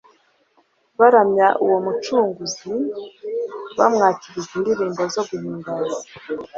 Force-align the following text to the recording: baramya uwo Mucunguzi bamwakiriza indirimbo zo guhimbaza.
baramya 0.99 1.47
uwo 1.63 1.77
Mucunguzi 1.85 2.73
bamwakiriza 3.77 4.51
indirimbo 4.57 5.01
zo 5.13 5.21
guhimbaza. 5.29 6.01